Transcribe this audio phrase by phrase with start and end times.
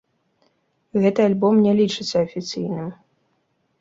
[1.03, 2.89] Гэты альбом не лічыцца афіцыйным.